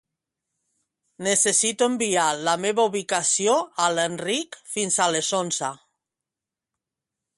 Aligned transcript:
Necessito 1.25 1.89
enviar 1.91 2.23
la 2.47 2.55
meva 2.63 2.85
ubicació 2.91 3.53
a 3.85 3.91
l'Enric 3.99 4.59
fins 4.77 4.99
a 5.07 5.11
les 5.17 5.31
onze. 5.45 5.71